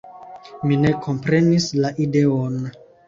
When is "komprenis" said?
1.07-1.67